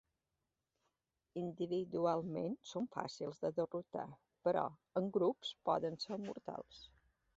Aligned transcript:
Individualment 1.41 2.57
són 2.69 2.89
fàcils 2.95 3.43
de 3.45 3.51
derrotar, 3.59 4.07
però 4.49 4.65
en 5.03 5.11
grups 5.19 5.53
poden 5.71 6.01
ser 6.07 6.19
mortals. 6.29 6.83